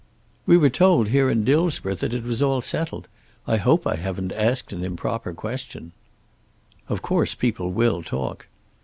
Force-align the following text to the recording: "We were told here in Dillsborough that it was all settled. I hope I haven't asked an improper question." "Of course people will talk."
"We 0.47 0.57
were 0.57 0.71
told 0.71 1.09
here 1.09 1.29
in 1.29 1.43
Dillsborough 1.43 1.93
that 1.93 2.15
it 2.15 2.23
was 2.23 2.41
all 2.41 2.59
settled. 2.61 3.07
I 3.45 3.57
hope 3.57 3.85
I 3.85 3.97
haven't 3.97 4.31
asked 4.31 4.73
an 4.73 4.83
improper 4.83 5.31
question." 5.31 5.91
"Of 6.89 7.03
course 7.03 7.35
people 7.35 7.71
will 7.71 8.01
talk." 8.01 8.47